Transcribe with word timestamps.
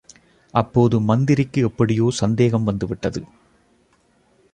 அப்போது 0.53 0.99
மந்திரிக்கு 0.99 1.61
எப்படியோ 1.61 2.07
சந்தேகம் 2.11 2.63
வந்து 2.63 2.87
விட்டது. 2.87 3.21